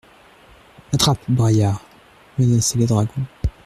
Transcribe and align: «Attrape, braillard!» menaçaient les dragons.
«Attrape, 0.95 1.29
braillard!» 1.29 1.79
menaçaient 2.39 2.79
les 2.79 2.87
dragons. 2.87 3.21